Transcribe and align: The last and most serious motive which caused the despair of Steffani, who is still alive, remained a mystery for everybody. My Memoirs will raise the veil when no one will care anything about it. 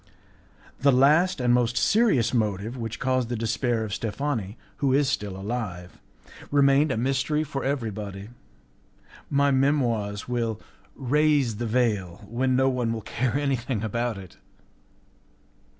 The 0.79 0.91
last 0.91 1.39
and 1.39 1.53
most 1.53 1.77
serious 1.77 2.33
motive 2.33 2.75
which 2.75 2.99
caused 2.99 3.29
the 3.29 3.35
despair 3.35 3.83
of 3.83 3.93
Steffani, 3.93 4.57
who 4.77 4.93
is 4.93 5.07
still 5.07 5.37
alive, 5.37 5.99
remained 6.49 6.91
a 6.91 6.97
mystery 6.97 7.43
for 7.43 7.63
everybody. 7.63 8.29
My 9.29 9.51
Memoirs 9.51 10.27
will 10.27 10.59
raise 10.95 11.57
the 11.57 11.67
veil 11.67 12.25
when 12.27 12.55
no 12.55 12.67
one 12.67 12.91
will 12.93 13.01
care 13.03 13.35
anything 13.37 13.83
about 13.83 14.17
it. 14.17 14.37